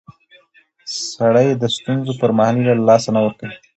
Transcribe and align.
سړی 1.13 1.47
د 1.61 1.63
ستونزو 1.75 2.11
پر 2.21 2.29
مهال 2.37 2.55
هیله 2.57 2.73
له 2.79 2.83
لاسه 2.89 3.09
نه 3.15 3.19
ورکوي 3.25 3.57